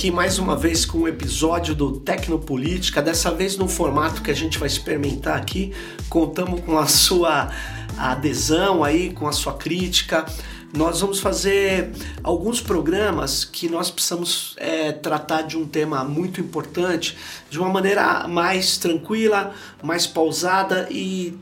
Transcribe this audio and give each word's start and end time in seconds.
Aqui 0.00 0.10
mais 0.10 0.38
uma 0.38 0.56
vez 0.56 0.86
com 0.86 1.00
um 1.00 1.08
episódio 1.08 1.74
do 1.74 2.00
Tecnopolítica, 2.00 3.02
dessa 3.02 3.30
vez 3.30 3.58
no 3.58 3.68
formato 3.68 4.22
que 4.22 4.30
a 4.30 4.34
gente 4.34 4.58
vai 4.58 4.66
experimentar 4.66 5.36
aqui. 5.36 5.74
Contamos 6.08 6.62
com 6.62 6.78
a 6.78 6.86
sua 6.86 7.50
adesão 7.98 8.82
aí, 8.82 9.12
com 9.12 9.28
a 9.28 9.32
sua 9.32 9.52
crítica. 9.52 10.24
Nós 10.74 11.02
vamos 11.02 11.20
fazer 11.20 11.92
alguns 12.24 12.62
programas 12.62 13.44
que 13.44 13.68
nós 13.68 13.90
precisamos 13.90 14.54
é, 14.56 14.90
tratar 14.90 15.42
de 15.42 15.58
um 15.58 15.66
tema 15.66 16.02
muito 16.02 16.40
importante 16.40 17.18
de 17.50 17.58
uma 17.58 17.68
maneira 17.68 18.26
mais 18.26 18.78
tranquila, 18.78 19.52
mais 19.82 20.06
pausada 20.06 20.88
e 20.90 21.38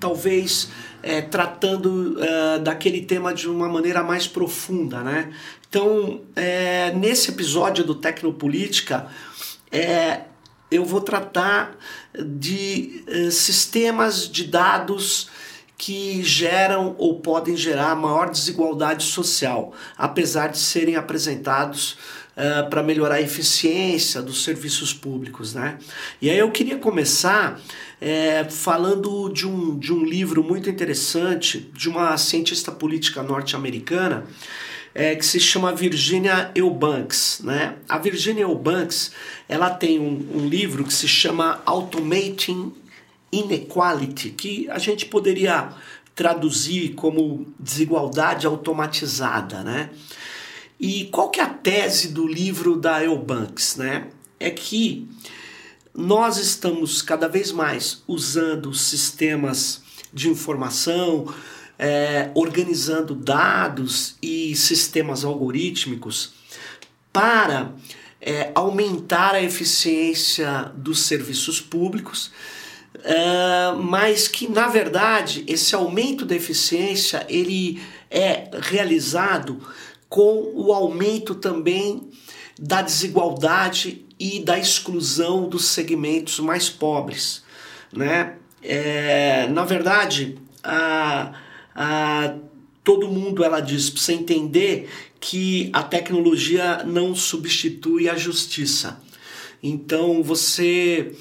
talvez 0.00 0.68
é, 1.02 1.20
tratando 1.20 2.16
uh, 2.18 2.58
daquele 2.60 3.02
tema 3.02 3.32
de 3.32 3.48
uma 3.48 3.68
maneira 3.68 4.02
mais 4.02 4.26
profunda, 4.26 5.00
né? 5.02 5.32
Então, 5.68 6.22
é, 6.34 6.92
nesse 6.92 7.30
episódio 7.30 7.84
do 7.84 7.94
Tecnopolítica, 7.94 9.06
é, 9.70 10.22
eu 10.70 10.84
vou 10.84 11.00
tratar 11.00 11.76
de 12.14 13.04
uh, 13.06 13.30
sistemas 13.30 14.28
de 14.28 14.44
dados 14.44 15.28
que 15.76 16.22
geram 16.24 16.96
ou 16.98 17.20
podem 17.20 17.56
gerar 17.56 17.94
maior 17.94 18.30
desigualdade 18.30 19.04
social, 19.04 19.72
apesar 19.96 20.48
de 20.48 20.58
serem 20.58 20.96
apresentados 20.96 21.96
uh, 22.38 22.70
para 22.70 22.82
melhorar 22.82 23.16
a 23.16 23.20
eficiência 23.20 24.22
dos 24.22 24.44
serviços 24.44 24.94
públicos. 24.94 25.54
Né? 25.54 25.78
E 26.22 26.30
aí 26.30 26.38
eu 26.38 26.50
queria 26.50 26.78
começar 26.78 27.60
é, 28.00 28.44
falando 28.44 29.28
de 29.28 29.46
um, 29.46 29.76
de 29.76 29.92
um 29.92 30.04
livro 30.04 30.44
muito 30.44 30.70
interessante 30.70 31.70
de 31.74 31.88
uma 31.88 32.16
cientista 32.16 32.70
política 32.70 33.22
norte-americana 33.22 34.24
é, 34.94 35.14
que 35.16 35.26
se 35.26 35.40
chama 35.40 35.74
Virginia 35.74 36.50
Eubanks. 36.54 37.40
Né? 37.42 37.74
A 37.88 37.98
Virginia 37.98 38.44
Eubanks 38.44 39.12
ela 39.48 39.70
tem 39.70 39.98
um, 39.98 40.26
um 40.34 40.48
livro 40.48 40.84
que 40.84 40.92
se 40.92 41.08
chama 41.08 41.60
Automating 41.66 42.72
inequality, 43.30 44.30
que 44.30 44.70
a 44.70 44.78
gente 44.78 45.04
poderia 45.06 45.68
traduzir 46.14 46.94
como 46.94 47.46
desigualdade 47.58 48.46
automatizada, 48.46 49.62
né? 49.62 49.90
E 50.78 51.06
qual 51.06 51.30
que 51.30 51.40
é 51.40 51.42
a 51.42 51.48
tese 51.48 52.08
do 52.08 52.26
livro 52.26 52.76
da 52.76 53.02
Eubanks, 53.02 53.76
né? 53.76 54.08
É 54.38 54.50
que 54.50 55.08
nós 55.94 56.38
estamos 56.38 57.02
cada 57.02 57.28
vez 57.28 57.50
mais 57.50 58.02
usando 58.06 58.72
sistemas 58.72 59.82
de 60.12 60.28
informação, 60.28 61.32
é, 61.78 62.30
organizando 62.34 63.14
dados 63.14 64.16
e 64.22 64.54
sistemas 64.54 65.24
algorítmicos 65.24 66.32
para 67.12 67.72
é, 68.20 68.52
aumentar 68.54 69.34
a 69.34 69.42
eficiência 69.42 70.72
dos 70.76 71.00
serviços 71.00 71.60
públicos 71.60 72.30
Uh, 72.98 73.80
mas 73.80 74.26
que 74.26 74.48
na 74.48 74.66
verdade 74.66 75.44
esse 75.46 75.72
aumento 75.72 76.26
da 76.26 76.34
eficiência 76.34 77.24
ele 77.28 77.80
é 78.10 78.50
realizado 78.60 79.60
com 80.08 80.52
o 80.54 80.72
aumento 80.72 81.34
também 81.34 82.08
da 82.58 82.82
desigualdade 82.82 84.04
e 84.18 84.40
da 84.40 84.58
exclusão 84.58 85.48
dos 85.48 85.66
segmentos 85.66 86.40
mais 86.40 86.68
pobres, 86.68 87.42
né? 87.92 88.36
É, 88.62 89.46
na 89.48 89.64
verdade, 89.64 90.36
a, 90.64 91.32
a, 91.74 92.34
todo 92.82 93.08
mundo 93.08 93.44
ela 93.44 93.60
diz 93.60 93.88
para 93.88 94.00
você 94.00 94.12
entender 94.14 94.90
que 95.20 95.70
a 95.72 95.82
tecnologia 95.82 96.82
não 96.84 97.14
substitui 97.14 98.08
a 98.08 98.16
justiça. 98.16 99.00
Então 99.62 100.22
você 100.22 101.12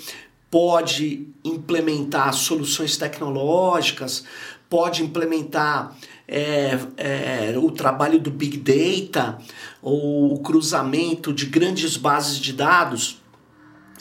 pode 0.50 1.28
implementar 1.44 2.34
soluções 2.34 2.98
tecnológicas, 2.98 4.24
pode 4.70 5.04
implementar 5.04 5.96
é, 6.28 6.78
é, 6.98 7.58
o 7.58 7.72
trabalho 7.72 8.20
do 8.20 8.30
Big 8.30 8.58
Data 8.58 9.38
ou 9.82 10.34
o 10.34 10.40
cruzamento 10.40 11.32
de 11.32 11.46
grandes 11.46 11.96
bases 11.96 12.38
de 12.38 12.52
dados. 12.52 13.22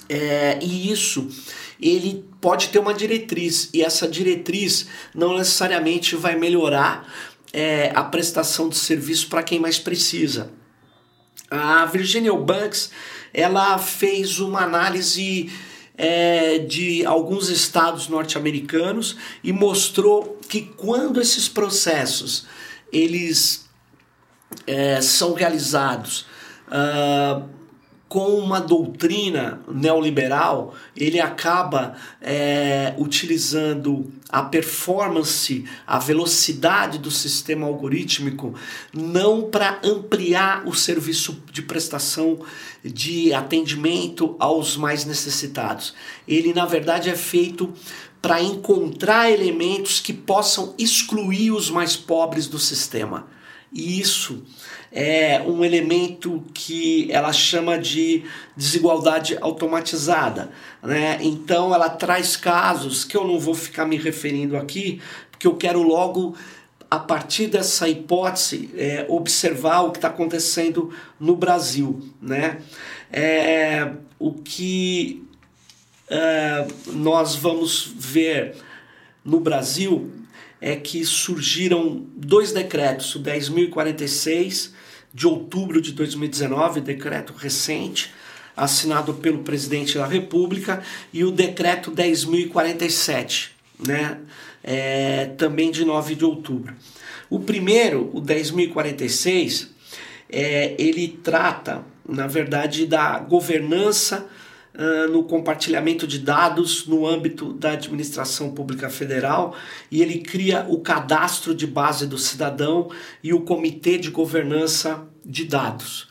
É, 0.08 0.58
e 0.60 0.90
isso 0.90 1.28
ele 1.80 2.24
pode 2.40 2.68
ter 2.68 2.78
uma 2.78 2.94
diretriz 2.94 3.70
e 3.72 3.82
essa 3.82 4.08
diretriz 4.08 4.88
não 5.14 5.36
necessariamente 5.36 6.16
vai 6.16 6.36
melhorar 6.36 7.06
é, 7.52 7.92
a 7.94 8.02
prestação 8.02 8.68
de 8.68 8.76
serviço 8.76 9.28
para 9.28 9.42
quem 9.42 9.60
mais 9.60 9.78
precisa. 9.78 10.50
A 11.50 11.84
Virginia 11.86 12.32
Banks 12.34 12.90
ela 13.32 13.78
fez 13.78 14.40
uma 14.40 14.62
análise 14.62 15.50
é, 15.96 16.58
de 16.58 17.04
alguns 17.06 17.48
estados 17.48 18.08
norte-americanos 18.08 19.16
e 19.42 19.52
mostrou 19.52 20.38
que 20.48 20.62
quando 20.62 21.20
esses 21.20 21.48
processos 21.48 22.46
eles 22.92 23.68
é, 24.66 25.00
são 25.00 25.34
realizados 25.34 26.26
uh, 26.68 27.55
com 28.08 28.38
uma 28.38 28.60
doutrina 28.60 29.60
neoliberal, 29.68 30.74
ele 30.96 31.18
acaba 31.18 31.96
é, 32.20 32.94
utilizando 32.98 34.12
a 34.28 34.42
performance, 34.42 35.64
a 35.86 35.98
velocidade 35.98 36.98
do 36.98 37.10
sistema 37.10 37.66
algorítmico, 37.66 38.54
não 38.92 39.50
para 39.50 39.80
ampliar 39.82 40.66
o 40.66 40.74
serviço 40.74 41.42
de 41.50 41.62
prestação 41.62 42.38
de 42.84 43.32
atendimento 43.32 44.36
aos 44.38 44.76
mais 44.76 45.04
necessitados. 45.04 45.92
Ele, 46.28 46.54
na 46.54 46.64
verdade, 46.64 47.10
é 47.10 47.16
feito 47.16 47.72
para 48.22 48.40
encontrar 48.40 49.30
elementos 49.30 50.00
que 50.00 50.12
possam 50.12 50.74
excluir 50.78 51.50
os 51.50 51.70
mais 51.70 51.96
pobres 51.96 52.46
do 52.46 52.58
sistema. 52.58 53.26
E 53.76 54.00
isso 54.00 54.42
é 54.90 55.42
um 55.42 55.62
elemento 55.62 56.42
que 56.54 57.12
ela 57.12 57.30
chama 57.30 57.78
de 57.78 58.24
desigualdade 58.56 59.36
automatizada. 59.42 60.50
Né? 60.82 61.18
Então 61.20 61.74
ela 61.74 61.90
traz 61.90 62.38
casos 62.38 63.04
que 63.04 63.14
eu 63.14 63.26
não 63.26 63.38
vou 63.38 63.54
ficar 63.54 63.84
me 63.84 63.98
referindo 63.98 64.56
aqui, 64.56 65.02
porque 65.30 65.46
eu 65.46 65.54
quero 65.56 65.82
logo, 65.82 66.34
a 66.90 66.98
partir 66.98 67.48
dessa 67.48 67.86
hipótese, 67.86 68.70
é, 68.74 69.04
observar 69.10 69.82
o 69.82 69.90
que 69.90 69.98
está 69.98 70.08
acontecendo 70.08 70.90
no 71.20 71.36
Brasil. 71.36 72.00
Né? 72.22 72.62
É, 73.12 73.92
o 74.18 74.32
que 74.32 75.22
é, 76.08 76.66
nós 76.86 77.36
vamos 77.36 77.92
ver 77.94 78.56
no 79.22 79.38
Brasil 79.38 80.10
é 80.60 80.76
que 80.76 81.04
surgiram 81.04 82.06
dois 82.16 82.52
decretos, 82.52 83.14
o 83.14 83.20
10.046 83.20 84.70
de 85.12 85.26
outubro 85.26 85.80
de 85.80 85.92
2019, 85.92 86.80
decreto 86.80 87.32
recente, 87.32 88.12
assinado 88.56 89.14
pelo 89.14 89.38
presidente 89.38 89.98
da 89.98 90.06
República, 90.06 90.82
e 91.12 91.24
o 91.24 91.30
decreto 91.30 91.90
10.047, 91.90 93.48
né, 93.86 94.18
é, 94.62 95.26
também 95.36 95.70
de 95.70 95.84
9 95.84 96.14
de 96.14 96.24
outubro. 96.24 96.74
O 97.28 97.40
primeiro, 97.40 98.10
o 98.14 98.22
10.046, 98.22 99.68
é, 100.30 100.74
ele 100.78 101.18
trata, 101.22 101.84
na 102.08 102.26
verdade, 102.26 102.86
da 102.86 103.18
governança 103.18 104.26
uh, 104.76 105.10
no 105.10 105.24
compartilhamento 105.24 106.06
de 106.06 106.18
dados 106.18 106.86
no 106.86 107.06
âmbito 107.06 107.52
da 107.52 107.72
administração 107.72 108.52
pública 108.52 108.88
federal 108.88 109.54
e 109.90 110.02
ele 110.02 110.20
cria 110.20 110.66
o 110.68 110.80
cadastro 110.80 111.54
de 111.54 111.66
base 111.66 112.06
do 112.06 112.18
cidadão 112.18 112.90
e 113.22 113.32
o 113.32 113.40
comitê 113.40 113.98
de 113.98 114.10
governança 114.10 115.06
de 115.24 115.44
dados. 115.44 116.08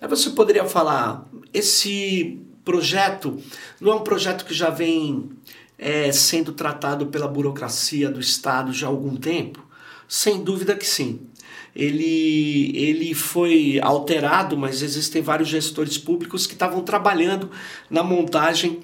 Aí 0.00 0.08
você 0.08 0.30
poderia 0.30 0.64
falar, 0.64 1.28
esse 1.52 2.40
projeto 2.64 3.38
não 3.80 3.92
é 3.92 3.94
um 3.96 4.04
projeto 4.04 4.44
que 4.44 4.54
já 4.54 4.70
vem 4.70 5.30
é, 5.78 6.12
sendo 6.12 6.52
tratado 6.52 7.06
pela 7.06 7.28
burocracia 7.28 8.10
do 8.10 8.20
Estado 8.20 8.72
já 8.72 8.86
há 8.86 8.90
algum 8.90 9.16
tempo? 9.16 9.64
Sem 10.08 10.42
dúvida 10.42 10.74
que 10.74 10.86
sim 10.86 11.29
ele, 11.74 12.72
ele 12.74 13.14
foi 13.14 13.78
alterado, 13.82 14.56
mas 14.56 14.82
existem 14.82 15.22
vários 15.22 15.48
gestores 15.48 15.96
públicos 15.96 16.46
que 16.46 16.54
estavam 16.54 16.82
trabalhando 16.82 17.50
na 17.88 18.02
montagem 18.02 18.80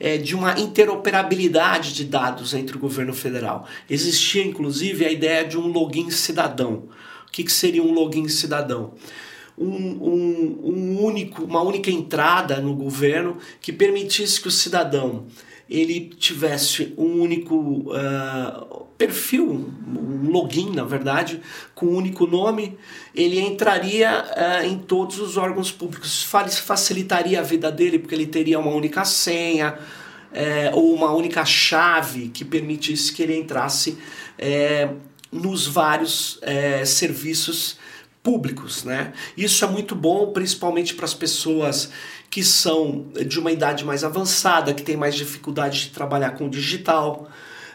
é, 0.00 0.16
de 0.16 0.34
uma 0.34 0.58
interoperabilidade 0.58 1.92
de 1.92 2.04
dados 2.04 2.54
entre 2.54 2.76
o 2.76 2.80
governo 2.80 3.12
federal. 3.12 3.66
Existia 3.90 4.44
inclusive 4.44 5.04
a 5.04 5.10
ideia 5.10 5.44
de 5.44 5.58
um 5.58 5.66
login 5.66 6.10
cidadão. 6.10 6.84
O 7.26 7.30
que, 7.32 7.44
que 7.44 7.52
seria 7.52 7.82
um 7.82 7.92
login 7.92 8.28
cidadão? 8.28 8.94
Um, 9.56 9.66
um, 9.66 10.60
um 10.62 11.04
único, 11.04 11.42
uma 11.42 11.62
única 11.62 11.90
entrada 11.90 12.60
no 12.60 12.74
governo 12.74 13.38
que 13.60 13.72
permitisse 13.72 14.40
que 14.40 14.46
o 14.46 14.52
cidadão 14.52 15.26
ele 15.68 16.12
tivesse 16.16 16.94
um 16.96 17.20
único 17.20 17.92
uh, 17.92 18.87
perfil, 18.98 19.72
um 19.86 20.28
login, 20.28 20.74
na 20.74 20.84
verdade, 20.84 21.40
com 21.74 21.86
um 21.86 21.94
único 21.94 22.26
nome, 22.26 22.76
ele 23.14 23.40
entraria 23.40 24.24
uh, 24.24 24.66
em 24.66 24.76
todos 24.76 25.20
os 25.20 25.36
órgãos 25.36 25.70
públicos. 25.70 26.24
Facilitaria 26.24 27.38
a 27.38 27.42
vida 27.42 27.70
dele, 27.70 28.00
porque 28.00 28.14
ele 28.14 28.26
teria 28.26 28.58
uma 28.58 28.72
única 28.72 29.04
senha 29.04 29.78
é, 30.32 30.70
ou 30.74 30.94
uma 30.94 31.12
única 31.12 31.44
chave 31.44 32.28
que 32.28 32.44
permitisse 32.44 33.12
que 33.12 33.22
ele 33.22 33.36
entrasse 33.36 33.98
é, 34.38 34.88
nos 35.30 35.66
vários 35.66 36.38
é, 36.42 36.84
serviços 36.84 37.78
públicos, 38.22 38.84
né? 38.84 39.12
Isso 39.36 39.64
é 39.64 39.68
muito 39.68 39.94
bom, 39.94 40.32
principalmente 40.32 40.94
para 40.94 41.04
as 41.04 41.14
pessoas 41.14 41.90
que 42.28 42.44
são 42.44 43.06
de 43.26 43.38
uma 43.38 43.50
idade 43.50 43.84
mais 43.84 44.04
avançada, 44.04 44.74
que 44.74 44.82
tem 44.82 44.96
mais 44.96 45.14
dificuldade 45.14 45.82
de 45.82 45.90
trabalhar 45.90 46.32
com 46.32 46.48
digital. 46.48 47.30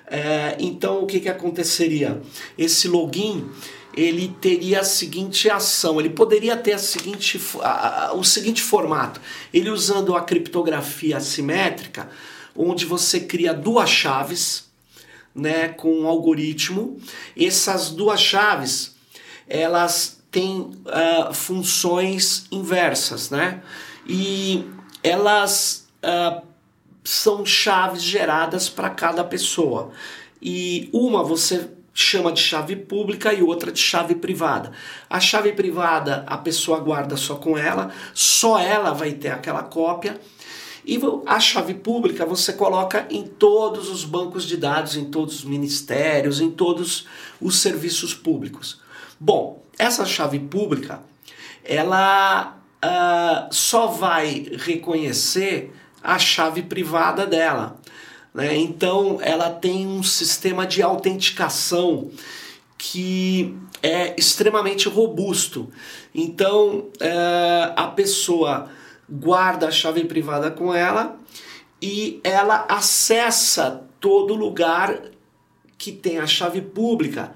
É, 0.08 0.56
então, 0.60 1.04
o 1.04 1.08
que, 1.08 1.20
que 1.20 1.30
aconteceria? 1.30 2.22
Esse 2.58 2.88
login 2.88 3.50
ele 3.96 4.36
teria 4.42 4.80
a 4.80 4.84
seguinte 4.84 5.50
ação, 5.50 6.00
ele 6.00 6.10
poderia 6.10 6.58
ter 6.58 6.74
a 6.74 6.80
seguinte, 6.80 7.40
a, 7.62 8.08
a, 8.08 8.14
o 8.14 8.24
seguinte 8.24 8.62
formato, 8.62 9.22
ele 9.54 9.70
usando 9.70 10.16
a 10.16 10.22
criptografia 10.22 11.18
assimétrica, 11.18 12.10
onde 12.56 12.86
você 12.86 13.20
cria 13.20 13.54
duas 13.54 13.90
chaves, 13.90 14.72
né, 15.34 15.70
com 15.70 16.02
um 16.02 16.08
algoritmo. 16.08 17.00
Essas 17.38 17.90
duas 17.90 18.20
chaves, 18.20 18.96
elas 19.48 20.20
têm 20.32 20.60
uh, 20.60 21.34
funções 21.34 22.46
inversas, 22.52 23.30
né? 23.30 23.62
E 24.08 24.66
elas 25.04 25.88
uh, 26.04 26.42
são 27.04 27.46
chaves 27.46 28.02
geradas 28.02 28.70
para 28.70 28.90
cada 28.90 29.24
pessoa. 29.24 29.92
E 30.42 30.90
uma 30.94 31.24
você 31.24 31.70
chama 31.94 32.32
de 32.32 32.42
chave 32.42 32.76
pública 32.76 33.34
e 33.34 33.44
outra 33.44 33.72
de 33.72 33.80
chave 33.80 34.16
privada. 34.16 34.72
A 35.10 35.20
chave 35.20 35.54
privada 35.54 36.24
a 36.28 36.38
pessoa 36.38 36.80
guarda 36.80 37.16
só 37.16 37.36
com 37.36 37.58
ela, 37.58 37.92
só 38.14 38.58
ela 38.58 38.94
vai 38.94 39.14
ter 39.14 39.30
aquela 39.30 39.64
cópia 39.64 40.20
e 40.86 41.00
a 41.26 41.40
chave 41.40 41.76
pública 41.76 42.26
você 42.26 42.52
coloca 42.52 43.08
em 43.10 43.24
todos 43.24 43.90
os 43.90 44.04
bancos 44.04 44.46
de 44.46 44.58
dados, 44.58 44.98
em 44.98 45.06
todos 45.06 45.36
os 45.36 45.46
ministérios, 45.46 46.42
em 46.42 46.52
todos 46.52 47.08
os 47.40 47.60
serviços 47.60 48.14
públicos. 48.14 48.82
Bom, 49.18 49.64
essa 49.80 50.06
chave 50.06 50.40
pública, 50.40 51.02
ela 51.64 52.58
uh, 52.84 53.54
só 53.54 53.88
vai 53.88 54.46
reconhecer 54.58 55.74
a 56.04 56.20
chave 56.20 56.64
privada 56.64 57.26
dela. 57.26 57.80
Né? 58.34 58.58
Então, 58.58 59.20
ela 59.22 59.50
tem 59.50 59.88
um 59.88 60.04
sistema 60.04 60.68
de 60.68 60.82
autenticação 60.82 62.12
que 62.78 63.56
é 63.82 64.14
extremamente 64.18 64.90
robusto. 64.90 65.72
Então, 66.14 66.90
uh, 67.02 67.74
a 67.76 67.88
pessoa 67.88 68.70
guarda 69.10 69.68
a 69.68 69.72
chave 69.72 70.04
privada 70.06 70.52
com 70.52 70.74
ela 70.74 71.18
e 71.82 72.20
ela 72.24 72.66
acessa 72.70 73.84
todo 74.00 74.34
lugar 74.34 75.00
que 75.78 75.92
tem 75.92 76.18
a 76.18 76.28
chave 76.28 76.62
pública. 76.62 77.34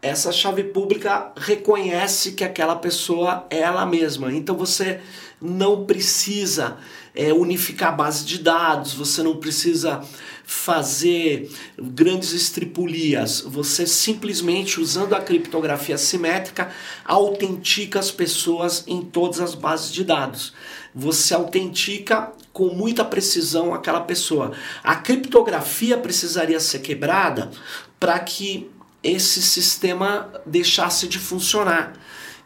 Essa 0.00 0.30
chave 0.30 0.64
pública 0.64 1.32
reconhece 1.36 2.32
que 2.32 2.44
aquela 2.44 2.76
pessoa 2.76 3.46
é 3.50 3.60
ela 3.60 3.84
mesma. 3.86 4.32
Então 4.32 4.56
você 4.56 5.00
não 5.40 5.84
precisa 5.84 6.76
é, 7.14 7.32
unificar 7.32 7.90
a 7.90 7.96
base 7.96 8.24
de 8.24 8.38
dados, 8.38 8.92
você 8.94 9.22
não 9.22 9.36
precisa 9.36 10.02
fazer 10.44 11.50
grandes 11.78 12.32
estripulias. 12.32 13.40
Você 13.40 13.86
simplesmente 13.86 14.80
usando 14.80 15.14
a 15.14 15.20
criptografia 15.20 15.96
simétrica 15.96 16.70
autentica 17.04 17.98
as 17.98 18.10
pessoas 18.10 18.84
em 18.86 19.00
todas 19.00 19.40
as 19.40 19.54
bases 19.54 19.92
de 19.92 20.04
dados 20.04 20.52
você 20.94 21.34
autentica 21.34 22.32
com 22.52 22.68
muita 22.68 23.04
precisão 23.04 23.74
aquela 23.74 24.00
pessoa. 24.00 24.52
A 24.82 24.94
criptografia 24.94 25.98
precisaria 25.98 26.60
ser 26.60 26.78
quebrada 26.78 27.50
para 27.98 28.18
que 28.20 28.70
esse 29.02 29.42
sistema 29.42 30.30
deixasse 30.46 31.08
de 31.08 31.18
funcionar. 31.18 31.94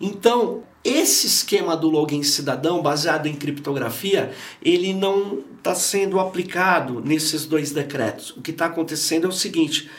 Então, 0.01 0.63
esse 0.85 1.27
esquema 1.27 1.77
do 1.77 1.89
login 1.89 2.23
cidadão 2.23 2.81
baseado 2.81 3.27
em 3.27 3.35
criptografia, 3.35 4.33
ele 4.63 4.93
não 4.93 5.43
está 5.57 5.75
sendo 5.75 6.21
aplicado 6.21 7.01
nesses 7.01 7.45
dois 7.45 7.73
decretos. 7.73 8.31
O 8.31 8.41
que 8.41 8.53
está 8.53 8.67
acontecendo 8.67 9.27
é 9.27 9.29
o 9.29 9.33
seguinte: 9.33 9.91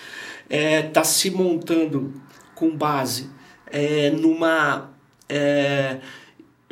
está 0.49 0.55
é, 0.55 0.81
tá 0.81 1.03
se 1.03 1.29
montando 1.29 2.13
com 2.55 2.75
base 2.75 3.29
é, 3.67 4.09
numa 4.11 4.89
é, 5.27 5.99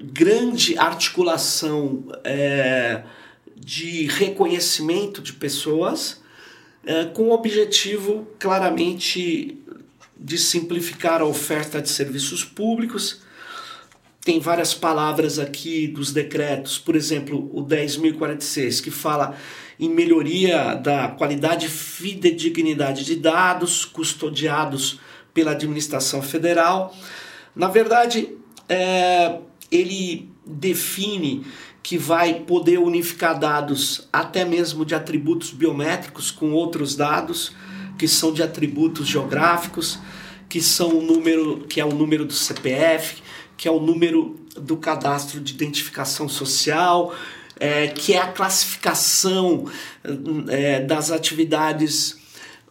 grande 0.01 0.77
articulação 0.77 2.05
é, 2.23 3.03
de 3.55 4.07
reconhecimento 4.07 5.21
de 5.21 5.33
pessoas, 5.33 6.21
é, 6.85 7.05
com 7.05 7.23
o 7.23 7.31
objetivo 7.31 8.27
claramente 8.39 9.61
de 10.19 10.37
simplificar 10.37 11.21
a 11.21 11.25
oferta 11.25 11.81
de 11.81 11.89
serviços 11.89 12.43
públicos. 12.43 13.21
Tem 14.21 14.39
várias 14.39 14.73
palavras 14.73 15.39
aqui 15.39 15.87
dos 15.87 16.11
decretos, 16.11 16.77
por 16.77 16.95
exemplo, 16.95 17.49
o 17.53 17.63
10.046, 17.63 18.83
que 18.83 18.91
fala 18.91 19.35
em 19.79 19.89
melhoria 19.89 20.73
da 20.73 21.07
qualidade 21.09 21.67
e 21.67 21.69
fidedignidade 21.69 23.05
de 23.05 23.15
dados 23.15 23.85
custodiados 23.85 24.99
pela 25.33 25.51
administração 25.51 26.21
federal. 26.21 26.95
Na 27.55 27.67
verdade, 27.67 28.29
é, 28.67 29.37
ele 29.71 30.29
define 30.45 31.45
que 31.81 31.97
vai 31.97 32.41
poder 32.41 32.79
unificar 32.79 33.39
dados 33.39 34.09
até 34.11 34.43
mesmo 34.43 34.83
de 34.83 34.93
atributos 34.93 35.51
biométricos 35.51 36.31
com 36.31 36.51
outros 36.51 36.95
dados 36.95 37.53
que 37.97 38.07
são 38.07 38.31
de 38.31 38.43
atributos 38.43 39.07
geográficos, 39.07 39.99
que 40.47 40.61
são 40.61 40.97
o 40.97 41.01
número, 41.01 41.65
que 41.67 41.81
é 41.81 41.85
o 41.85 41.93
número 41.93 42.25
do 42.25 42.33
CPF, 42.33 43.21
que 43.57 43.67
é 43.67 43.71
o 43.71 43.79
número 43.79 44.39
do 44.55 44.77
cadastro 44.77 45.39
de 45.39 45.53
identificação 45.53 46.29
social, 46.29 47.13
é, 47.59 47.87
que 47.87 48.13
é 48.13 48.19
a 48.19 48.31
classificação 48.31 49.65
é, 50.47 50.79
das 50.81 51.11
atividades 51.11 52.17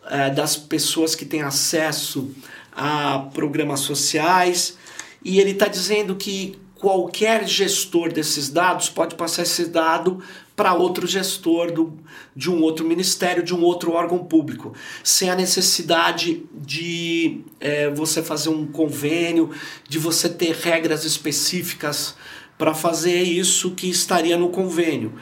é, 0.08 0.30
das 0.30 0.56
pessoas 0.56 1.14
que 1.14 1.24
têm 1.24 1.42
acesso 1.42 2.30
a 2.72 3.28
programas 3.34 3.80
sociais. 3.80 4.78
E 5.24 5.40
ele 5.40 5.50
está 5.50 5.66
dizendo 5.66 6.14
que 6.14 6.56
qualquer 6.76 7.46
gestor 7.48 8.12
desses 8.12 8.48
dados 8.48 8.88
pode 8.88 9.16
passar 9.16 9.42
esse 9.42 9.66
dado 9.66 10.22
para 10.56 10.72
outro 10.72 11.06
gestor 11.06 11.70
do, 11.70 11.92
de 12.34 12.50
um 12.50 12.62
outro 12.62 12.86
ministério, 12.86 13.42
de 13.42 13.54
um 13.54 13.62
outro 13.62 13.92
órgão 13.92 14.18
público, 14.18 14.72
sem 15.04 15.28
a 15.28 15.36
necessidade 15.36 16.42
de 16.54 17.42
é, 17.60 17.90
você 17.90 18.22
fazer 18.22 18.48
um 18.48 18.66
convênio, 18.66 19.50
de 19.86 19.98
você 19.98 20.30
ter 20.30 20.56
regras 20.56 21.04
específicas 21.04 22.16
para 22.56 22.72
fazer 22.72 23.22
isso 23.22 23.72
que 23.72 23.90
estaria 23.90 24.38
no 24.38 24.48
convênio. 24.48 25.12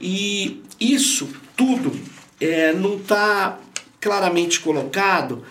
E 0.00 0.62
isso 0.80 1.28
tudo 1.54 1.92
é, 2.40 2.72
não 2.72 2.96
está 2.96 3.60
claramente 4.00 4.60
colocado 4.60 5.44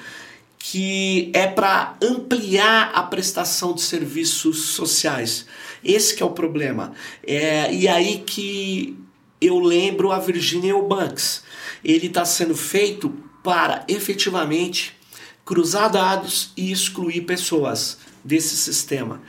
que 0.57 1.31
é 1.33 1.47
para 1.47 1.95
ampliar 2.01 2.91
a 2.93 3.03
prestação 3.03 3.73
de 3.73 3.81
serviços 3.81 4.65
sociais. 4.65 5.45
Esse 5.83 6.21
é 6.21 6.25
o 6.25 6.31
problema. 6.31 6.93
É, 7.25 7.73
e 7.73 7.87
aí 7.87 8.23
que 8.25 8.97
eu 9.41 9.59
lembro 9.59 10.11
a 10.11 10.19
Virginia 10.19 10.71
Eubanks. 10.71 11.43
Ele 11.83 12.07
está 12.07 12.25
sendo 12.25 12.55
feito 12.55 13.13
para 13.43 13.85
efetivamente 13.87 14.97
cruzar 15.45 15.89
dados 15.89 16.51
e 16.55 16.71
excluir 16.71 17.21
pessoas 17.21 17.97
desse 18.23 18.55
sistema. 18.57 19.21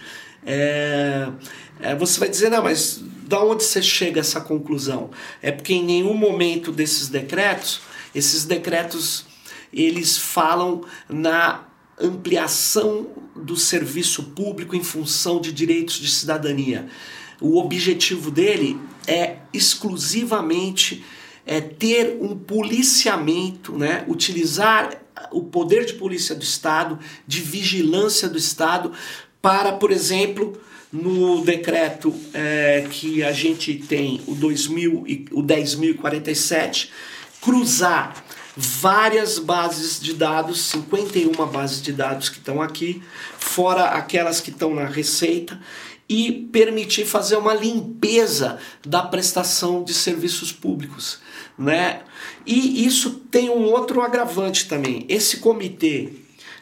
É, 0.45 1.29
é, 1.81 1.95
você 1.95 2.19
vai 2.21 2.29
dizer, 2.29 2.50
não, 2.50 2.62
mas 2.62 3.00
da 3.26 3.43
onde 3.43 3.64
você 3.64 3.81
chega 3.81 4.21
a 4.21 4.23
essa 4.23 4.40
conclusão? 4.40 5.11
É 5.40 5.52
porque 5.52 5.73
em 5.73 5.85
nenhum 5.85 6.14
momento 6.14 6.73
desses 6.73 7.09
decretos, 7.09 7.81
esses 8.14 8.45
decretos 8.45 9.25
eles 9.73 10.19
falam 10.19 10.85
na 11.09 11.64
ampliação 11.99 13.09
do 13.37 13.57
serviço 13.57 14.25
público 14.25 14.75
em 14.75 14.83
função 14.83 15.40
de 15.40 15.52
direitos 15.52 15.97
de 15.97 16.11
cidadania. 16.11 16.88
O 17.40 17.59
objetivo 17.59 18.31
dele 18.31 18.79
é 19.07 19.37
exclusivamente 19.52 21.04
é, 21.47 21.61
ter 21.61 22.19
um 22.21 22.37
policiamento, 22.37 23.76
né? 23.76 24.04
utilizar 24.07 25.00
o 25.33 25.42
poder 25.45 25.85
de 25.85 25.95
polícia 25.95 26.35
do 26.35 26.42
Estado, 26.42 26.99
de 27.26 27.40
vigilância 27.40 28.28
do 28.28 28.38
Estado, 28.38 28.92
para, 29.40 29.73
por 29.73 29.90
exemplo, 29.90 30.61
no 30.92 31.42
decreto 31.45 32.14
é, 32.35 32.87
que 32.90 33.23
a 33.23 33.33
gente 33.33 33.75
tem, 33.75 34.21
o, 34.26 34.35
2000, 34.35 35.04
o 35.33 35.42
10.047, 35.42 36.88
cruzar 37.40 38.25
várias 38.57 39.38
bases 39.38 40.00
de 40.00 40.12
dados, 40.12 40.61
51 40.66 41.33
bases 41.47 41.80
de 41.80 41.92
dados 41.92 42.28
que 42.28 42.38
estão 42.38 42.61
aqui, 42.61 43.02
fora 43.38 43.85
aquelas 43.85 44.40
que 44.40 44.50
estão 44.50 44.75
na 44.75 44.85
Receita, 44.85 45.59
e 46.11 46.33
permitir 46.33 47.07
fazer 47.07 47.37
uma 47.37 47.55
limpeza 47.55 48.59
da 48.85 49.00
prestação 49.00 49.85
de 49.85 49.95
serviços 49.95 50.50
públicos. 50.50 51.21
Né? 51.57 52.02
E 52.45 52.85
isso 52.85 53.11
tem 53.31 53.49
um 53.49 53.62
outro 53.67 54.02
agravante 54.02 54.67
também. 54.67 55.07
Esse 55.09 55.37
comitê 55.37 56.09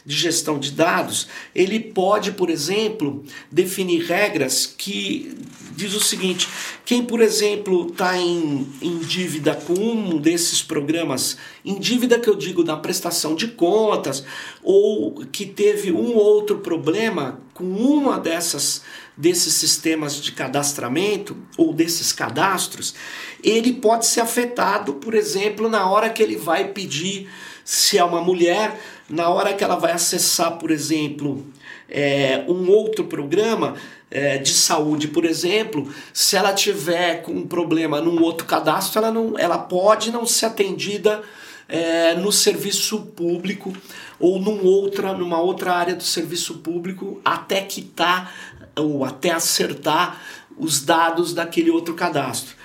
de 0.05 0.15
gestão 0.15 0.59
de 0.59 0.73
dados, 0.73 1.29
ele 1.55 1.81
pode, 1.81 2.33
por 2.33 2.51
exemplo, 2.51 3.25
definir 3.51 4.05
regras 4.05 4.67
que 4.67 5.35
diz 5.75 5.95
o 5.95 6.01
seguinte: 6.01 6.47
quem, 6.85 7.03
por 7.03 7.23
exemplo, 7.23 7.89
está 7.89 8.19
em, 8.19 8.67
em 8.83 8.99
dívida 8.99 9.55
com 9.55 9.73
um 9.73 10.19
desses 10.19 10.63
programas, 10.63 11.39
em 11.65 11.79
dívida 11.79 12.19
que 12.19 12.29
eu 12.29 12.35
digo 12.35 12.63
da 12.63 12.77
prestação 12.77 13.35
de 13.35 13.49
contas, 13.49 14.25
ou 14.63 15.25
que 15.33 15.47
teve 15.47 15.91
um 15.91 16.15
outro 16.17 16.59
problema 16.59 17.41
com 17.55 17.65
uma 17.65 18.19
dessas 18.19 18.83
desses 19.19 19.55
sistemas 19.55 20.23
de 20.23 20.31
cadastramento 20.31 21.37
ou 21.57 21.75
desses 21.75 22.13
cadastros, 22.13 22.95
ele 23.43 23.73
pode 23.73 24.07
ser 24.07 24.21
afetado, 24.21 24.95
por 24.95 25.13
exemplo, 25.13 25.69
na 25.69 25.91
hora 25.91 26.09
que 26.09 26.23
ele 26.23 26.37
vai 26.37 26.69
pedir 26.69 27.29
se 27.65 27.99
é 27.99 28.05
uma 28.05 28.21
mulher 28.21 28.79
na 29.11 29.29
hora 29.29 29.53
que 29.53 29.65
ela 29.65 29.77
vai 29.77 29.91
acessar, 29.91 30.53
por 30.59 30.71
exemplo, 30.71 31.45
é, 31.89 32.45
um 32.47 32.71
outro 32.71 33.05
programa 33.05 33.75
é, 34.11 34.39
de 34.39 34.53
saúde, 34.55 35.09
por 35.09 35.25
exemplo, 35.25 35.93
se 36.13 36.37
ela 36.37 36.53
tiver 36.53 37.23
com 37.23 37.33
um 37.33 37.47
problema 37.47 38.01
num 38.01 38.23
outro 38.23 38.47
cadastro, 38.47 39.01
ela, 39.01 39.11
não, 39.11 39.37
ela 39.37 39.59
pode 39.59 40.13
não 40.13 40.25
ser 40.25 40.47
atendida 40.47 41.23
é, 41.69 42.15
no 42.15 42.33
serviço 42.33 43.01
público 43.15 43.73
ou 44.19 44.41
num 44.41 44.65
outra, 44.65 45.13
numa 45.13 45.41
outra 45.41 45.75
área 45.75 45.95
do 45.95 46.03
serviço 46.03 46.59
público 46.59 47.21
até 47.25 47.61
quitar 47.61 48.35
ou 48.75 49.05
até 49.05 49.31
acertar 49.31 50.21
os 50.57 50.81
dados 50.81 51.35
daquele 51.35 51.71
outro 51.71 51.95
cadastro 51.95 52.57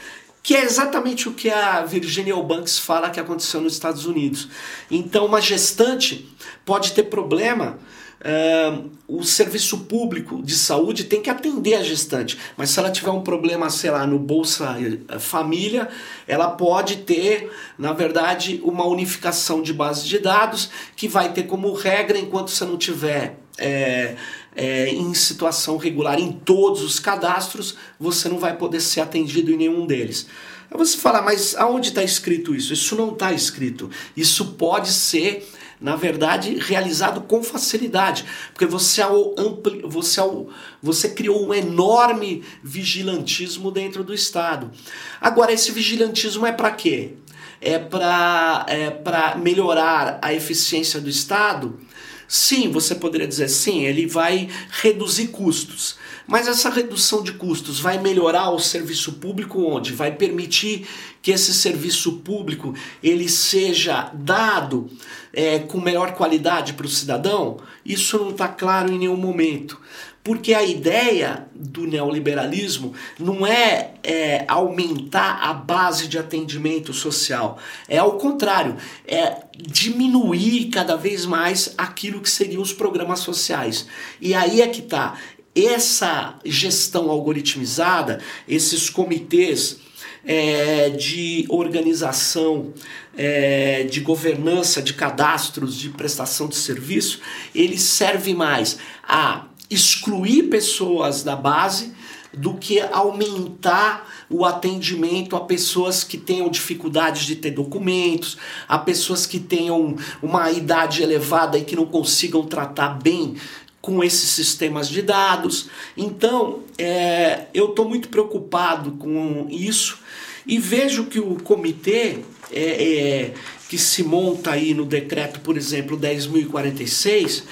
que 0.44 0.54
é 0.54 0.64
exatamente 0.66 1.30
o 1.30 1.34
que 1.34 1.50
a 1.50 1.86
Virginia 1.86 2.34
Eubanks 2.34 2.78
fala 2.78 3.10
que 3.10 3.20
aconteceu 3.20 3.62
nos 3.62 3.74
Estados 3.74 4.06
Unidos. 4.06 4.50
Então, 4.92 5.26
uma 5.26 5.40
gestante 5.40 6.30
pode 6.66 6.92
ter 6.92 7.04
problema. 7.04 7.80
Uh, 8.24 8.90
o 9.06 9.22
serviço 9.22 9.80
público 9.80 10.42
de 10.42 10.56
saúde 10.56 11.04
tem 11.04 11.22
que 11.22 11.30
atender 11.30 11.74
a 11.74 11.84
gestante, 11.84 12.40
mas 12.56 12.70
se 12.70 12.80
ela 12.80 12.90
tiver 12.90 13.12
um 13.12 13.22
problema, 13.22 13.70
sei 13.70 13.92
lá, 13.92 14.08
no 14.08 14.18
Bolsa 14.18 14.78
eh, 14.80 15.20
Família, 15.20 15.90
ela 16.26 16.50
pode 16.52 16.98
ter, 17.00 17.52
na 17.78 17.92
verdade, 17.92 18.62
uma 18.64 18.86
unificação 18.86 19.62
de 19.62 19.74
base 19.74 20.08
de 20.08 20.20
dados 20.20 20.70
que 20.96 21.10
vai 21.10 21.34
ter 21.34 21.44
como 21.44 21.74
regra, 21.74 22.18
enquanto 22.18 22.50
você 22.50 22.64
não 22.64 22.78
tiver 22.78 23.38
é, 23.58 24.16
é, 24.56 24.90
em 24.90 25.14
situação 25.14 25.78
regular 25.78 26.20
em 26.20 26.32
todos 26.32 26.82
os 26.82 27.00
cadastros, 27.00 27.76
você 28.00 28.30
não 28.30 28.40
vai 28.40 28.56
poder 28.56 28.80
ser 28.80 29.02
atendido 29.02 29.52
em 29.52 29.58
nenhum 29.58 29.86
deles. 29.86 30.28
Aí 30.72 30.78
você 30.78 30.98
fala, 30.98 31.22
mas 31.22 31.56
aonde 31.56 31.90
está 31.90 32.04
escrito 32.04 32.56
isso? 32.56 32.74
Isso 32.74 32.96
não 32.96 33.12
está 33.12 33.32
escrito. 33.32 33.92
Isso 34.18 34.54
pode 34.54 34.92
ser, 34.92 35.48
na 35.84 35.98
verdade, 35.98 36.58
realizado 36.60 37.22
com 37.22 37.44
facilidade, 37.44 38.24
porque 38.54 38.66
você, 38.66 39.02
ao 39.02 39.36
ampli, 39.38 39.82
você, 39.84 40.22
ao, 40.22 40.48
você 40.82 41.10
criou 41.10 41.46
um 41.46 41.54
enorme 41.54 42.42
vigilantismo 42.64 43.70
dentro 43.70 44.02
do 44.02 44.14
Estado. 44.14 44.72
Agora, 45.20 45.52
esse 45.52 45.74
vigilantismo 45.74 46.46
é 46.46 46.54
para 46.54 46.72
quê? 46.72 47.16
É 47.60 47.78
para 47.78 48.66
é 48.68 49.38
melhorar 49.38 50.20
a 50.22 50.34
eficiência 50.34 51.02
do 51.02 51.10
Estado? 51.10 51.78
Sim, 52.28 52.72
você 52.72 52.96
poderia 52.96 53.28
dizer 53.28 53.50
sim, 53.50 53.86
ele 53.86 54.06
vai 54.06 54.50
reduzir 54.82 55.28
custos. 55.28 55.98
Mas 56.26 56.48
essa 56.48 56.70
redução 56.70 57.22
de 57.22 57.34
custos 57.34 57.80
vai 57.80 58.00
melhorar 58.00 58.50
o 58.50 58.60
serviço 58.60 59.14
público 59.14 59.62
onde? 59.62 59.92
Vai 59.92 60.12
permitir 60.12 60.88
que 61.22 61.32
esse 61.32 61.54
serviço 61.54 62.20
público 62.20 62.74
ele 63.02 63.28
seja 63.28 64.12
dado 64.14 64.90
é, 65.34 65.60
com 65.60 65.80
melhor 65.80 66.14
qualidade 66.14 66.74
para 66.74 66.86
o 66.86 66.90
cidadão? 66.90 67.58
Isso 67.86 68.18
não 68.18 68.30
está 68.30 68.48
claro 68.48 68.92
em 68.92 69.00
nenhum 69.00 69.18
momento. 69.18 69.80
Porque 70.24 70.54
a 70.54 70.64
ideia 70.64 71.48
do 71.54 71.86
neoliberalismo 71.86 72.94
não 73.20 73.46
é, 73.46 73.92
é, 74.02 74.46
aumentar 74.48 75.40
a 75.42 75.54
base 75.54 76.08
de 76.08 76.18
atendimento 76.18 76.94
social, 76.94 77.60
é 77.90 77.98
ao 77.98 78.14
contrário, 78.14 78.78
é 79.06 79.44
diminuir 79.58 80.70
cada 80.70 80.96
vez 80.96 81.26
mais 81.26 81.74
aquilo 81.78 82.22
que 82.22 82.30
seriam 82.30 82.62
os 82.62 82.72
programas 82.72 83.20
sociais. 83.20 83.86
E 84.22 84.34
aí 84.34 84.62
é 84.62 84.68
que 84.68 84.80
está. 84.80 85.20
Essa 85.54 86.40
gestão 86.46 87.12
algoritmizada, 87.12 88.20
esses 88.48 88.90
comitês 88.90 89.78
é, 90.26 90.90
de 90.90 91.46
organização, 91.50 92.74
é, 93.16 93.84
de 93.84 94.00
governança, 94.00 94.82
de 94.82 94.94
cadastros, 94.94 95.76
de 95.76 95.90
prestação 95.90 96.48
de 96.48 96.56
serviço, 96.56 97.20
ele 97.54 97.78
serve 97.78 98.34
mais 98.34 98.80
a 99.04 99.48
excluir 99.74 100.44
pessoas 100.44 101.24
da 101.24 101.36
base 101.36 101.94
do 102.36 102.56
que 102.56 102.80
aumentar 102.80 104.10
o 104.30 104.44
atendimento 104.44 105.36
a 105.36 105.42
pessoas 105.42 106.04
que 106.04 106.18
tenham 106.18 106.50
dificuldades 106.50 107.26
de 107.26 107.36
ter 107.36 107.52
documentos, 107.52 108.38
a 108.68 108.78
pessoas 108.80 109.26
que 109.26 109.40
tenham 109.40 109.96
uma 110.22 110.50
idade 110.52 111.04
elevada 111.04 111.58
e 111.58 111.64
que 111.64 111.76
não 111.76 111.86
consigam 111.86 112.44
tratar 112.46 113.00
bem 113.00 113.36
com 113.80 114.04
esses 114.04 114.30
sistemas 114.30 114.90
de 114.90 115.02
dados. 115.02 115.70
Então, 115.96 116.62
é, 116.78 117.48
eu 117.54 117.70
estou 117.70 117.88
muito 117.88 118.10
preocupado 118.10 118.94
com 118.94 119.46
isso 119.52 120.00
e 120.48 120.58
vejo 120.58 121.06
que 121.06 121.20
o 121.20 121.36
comitê 121.36 122.20
é, 122.52 122.62
é, 122.62 123.34
que 123.70 123.78
se 123.78 124.04
monta 124.04 124.52
aí 124.52 124.74
no 124.74 124.86
decreto, 124.86 125.40
por 125.42 125.58
exemplo, 125.58 125.98
10.046, 125.98 127.44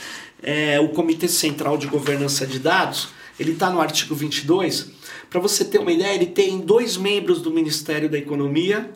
é, 0.42 0.80
o 0.80 0.90
Comitê 0.90 1.28
Central 1.28 1.78
de 1.78 1.88
Governança 1.88 2.46
de 2.46 2.60
Dados, 2.60 3.10
ele 3.40 3.52
está 3.52 3.70
no 3.70 3.82
artigo 3.82 4.14
22. 4.16 4.90
Para 5.30 5.40
você 5.40 5.64
ter 5.64 5.80
uma 5.80 5.92
ideia, 5.92 6.14
ele 6.14 6.28
tem 6.28 6.60
dois 6.60 6.98
membros 6.98 7.42
do 7.42 7.52
Ministério 7.52 8.10
da 8.10 8.18
Economia, 8.18 8.92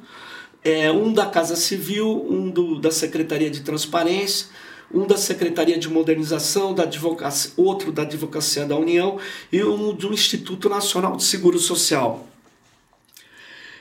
é, 0.63 0.91
um 0.91 1.13
da 1.13 1.25
Casa 1.25 1.55
Civil, 1.55 2.25
um 2.29 2.49
do, 2.49 2.79
da 2.79 2.91
Secretaria 2.91 3.49
de 3.49 3.61
Transparência, 3.61 4.47
um 4.93 5.05
da 5.05 5.17
Secretaria 5.17 5.77
de 5.77 5.89
Modernização, 5.89 6.73
da 6.73 6.83
advocacia, 6.83 7.51
outro 7.57 7.91
da 7.91 8.03
Advocacia 8.03 8.65
da 8.65 8.75
União 8.75 9.19
e 9.51 9.63
um 9.63 9.93
do 9.93 10.13
Instituto 10.13 10.69
Nacional 10.69 11.15
de 11.15 11.23
Seguro 11.23 11.59
Social. 11.59 12.27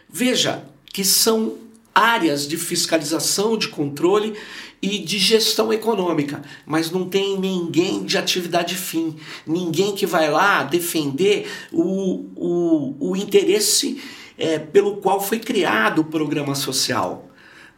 Veja 0.08 0.64
que 0.92 1.04
são 1.04 1.58
áreas 1.94 2.46
de 2.46 2.56
fiscalização, 2.56 3.56
de 3.56 3.68
controle 3.68 4.34
e 4.84 4.98
de 4.98 5.18
gestão 5.18 5.72
econômica, 5.72 6.42
mas 6.66 6.90
não 6.90 7.08
tem 7.08 7.40
ninguém 7.40 8.04
de 8.04 8.18
atividade 8.18 8.74
fim, 8.74 9.16
ninguém 9.46 9.94
que 9.94 10.04
vai 10.04 10.30
lá 10.30 10.62
defender 10.62 11.50
o, 11.72 12.26
o, 12.36 13.10
o 13.10 13.16
interesse 13.16 14.02
é, 14.36 14.58
pelo 14.58 14.98
qual 14.98 15.22
foi 15.22 15.38
criado 15.38 16.00
o 16.00 16.04
programa 16.04 16.54
social. 16.54 17.30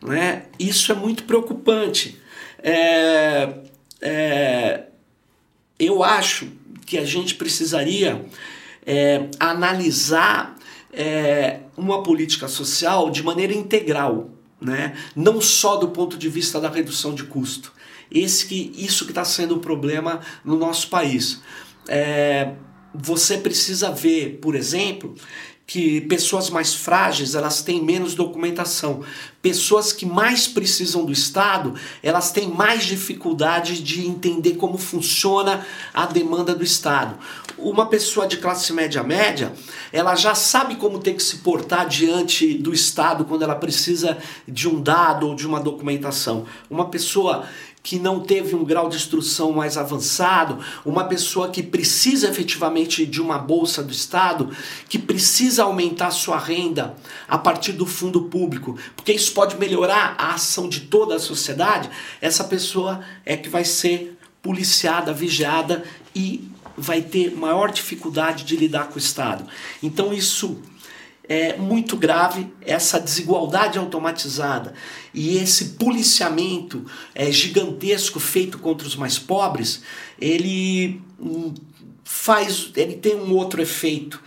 Né? 0.02 0.46
Isso 0.58 0.90
é 0.90 0.96
muito 0.96 1.22
preocupante. 1.22 2.20
É, 2.60 3.54
é, 4.00 4.82
eu 5.78 6.02
acho 6.02 6.48
que 6.84 6.98
a 6.98 7.04
gente 7.04 7.36
precisaria 7.36 8.26
é, 8.84 9.28
analisar 9.38 10.56
é, 10.92 11.60
uma 11.76 12.02
política 12.02 12.48
social 12.48 13.10
de 13.10 13.22
maneira 13.22 13.52
integral 13.52 14.36
né? 14.60 14.96
não 15.14 15.40
só 15.40 15.76
do 15.76 15.88
ponto 15.88 16.16
de 16.16 16.28
vista 16.28 16.60
da 16.60 16.68
redução 16.68 17.14
de 17.14 17.25
custo. 17.25 17.72
Esse 18.10 18.46
que, 18.46 18.72
isso 18.76 19.04
que 19.04 19.10
está 19.10 19.25
sendo 19.25 19.56
o 19.56 19.60
problema 19.60 20.20
no 20.44 20.56
nosso 20.56 20.88
país. 20.88 21.42
É, 21.88 22.52
você 22.94 23.38
precisa 23.38 23.90
ver, 23.90 24.38
por 24.40 24.54
exemplo, 24.54 25.14
que 25.66 26.00
pessoas 26.02 26.49
mais 26.49 26.75
frágeis 26.75 27.35
elas 27.35 27.61
têm 27.61 27.82
menos 27.82 28.14
documentação. 28.14 29.02
Pessoas 29.42 29.92
que 29.92 30.06
mais 30.06 30.46
precisam 30.46 31.04
do 31.04 31.12
Estado, 31.12 31.75
elas 32.02 32.30
têm 32.30 32.49
mais 32.49 32.85
dificuldade 32.85 33.82
de 33.82 34.06
entender 34.06 34.54
como 34.54 34.78
funciona 34.78 35.66
a 35.92 36.06
demanda 36.06 36.54
do 36.54 36.62
Estado. 36.62 37.18
Uma 37.58 37.87
pessoa 37.87 38.26
de 38.26 38.37
classe 38.37 38.73
média 38.73 39.02
média, 39.02 39.52
ela 39.92 40.14
já 40.14 40.35
sabe 40.35 40.76
como 40.76 41.00
tem 41.00 41.16
que 41.16 41.23
se 41.23 41.38
portar 41.38 41.88
diante 41.88 42.54
do 42.54 42.73
Estado 42.73 43.25
quando 43.25 43.42
ela 43.42 43.56
precisa 43.56 44.18
de 44.46 44.68
um 44.68 44.80
dado 44.80 45.26
ou 45.28 45.35
de 45.35 45.46
uma 45.46 45.58
documentação. 45.58 46.44
Uma 46.70 46.88
pessoa 46.90 47.46
que 47.87 48.00
não 48.00 48.19
teve 48.19 48.57
um 48.57 48.64
grau 48.64 48.88
de 48.88 48.97
instrução 48.97 49.52
mais 49.52 49.76
avançado, 49.76 50.59
uma 50.85 51.05
pessoa 51.05 51.50
que 51.50 51.62
precisa 51.62 52.28
efetivamente 52.28 53.07
de 53.07 53.23
uma 53.23 53.38
bolsa 53.38 53.81
do 53.81 53.93
Estado, 53.93 54.50
que 54.88 54.99
precisa 54.99 55.62
aumentar 55.62 56.11
sua 56.11 56.37
renda 56.37 56.97
a 57.28 57.38
partir 57.38 57.71
do 57.71 57.87
fundo 57.87 58.23
público, 58.23 58.76
porque 58.97 59.12
isso 59.12 59.33
pode 59.33 59.57
melhorar 59.57 60.16
a 60.19 60.35
ação 60.35 60.69
de 60.69 60.81
toda 60.81 61.14
a 61.14 61.21
sociedade, 61.21 61.88
essa 62.21 62.43
pessoa 62.43 63.02
é 63.25 63.37
que 63.37 63.49
vai 63.49 63.64
ser 63.64 64.19
policiada, 64.43 65.12
vigiada 65.12 65.85
e 66.12 66.50
vai 66.76 67.00
ter 67.00 67.37
maior 67.37 67.71
dificuldade 67.71 68.43
de 68.43 68.57
lidar 68.57 68.88
com 68.88 68.97
o 68.97 68.99
Estado. 68.99 69.47
Então 69.81 70.12
isso 70.12 70.61
é 71.28 71.56
muito 71.56 71.97
grave, 71.97 72.52
essa 72.61 73.00
desigualdade 73.00 73.78
automatizada 73.78 74.75
e 75.12 75.37
esse 75.38 75.71
policiamento 75.71 76.85
é, 77.14 77.30
gigantesco 77.30 78.21
feito 78.21 78.59
contra 78.59 78.87
os 78.87 78.97
mais 78.97 79.18
pobres, 79.18 79.83
ele 80.21 81.00
hum, 81.18 81.52
faz, 82.04 82.71
ele 82.76 82.95
tem 82.95 83.16
um 83.16 83.35
outro 83.35 83.61
efeito 83.61 84.23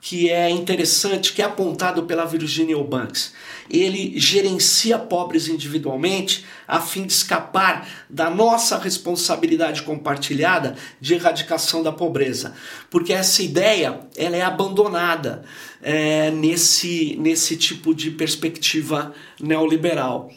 que 0.00 0.30
é 0.30 0.48
interessante, 0.48 1.32
que 1.32 1.42
é 1.42 1.44
apontado 1.44 2.04
pela 2.04 2.24
Virginia 2.24 2.74
Eubanks. 2.74 3.34
Ele 3.68 4.18
gerencia 4.18 4.98
pobres 4.98 5.48
individualmente 5.48 6.46
a 6.66 6.80
fim 6.80 7.04
de 7.04 7.12
escapar 7.12 7.86
da 8.08 8.30
nossa 8.30 8.78
responsabilidade 8.78 9.82
compartilhada 9.82 10.76
de 11.00 11.14
erradicação 11.14 11.82
da 11.82 11.92
pobreza, 11.92 12.54
porque 12.88 13.12
essa 13.12 13.42
ideia 13.42 14.00
ela 14.16 14.36
é 14.36 14.42
abandonada 14.42 15.44
é, 15.82 16.30
nesse, 16.30 17.16
nesse 17.18 17.56
tipo 17.56 17.94
de 17.94 18.10
perspectiva 18.12 19.12
neoliberal. 19.40 20.30